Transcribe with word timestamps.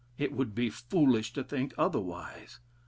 It 0.17 0.31
would 0.31 0.55
be 0.55 0.71
foolish 0.71 1.31
to 1.33 1.43
think 1.43 1.75
otherwise. 1.77 2.59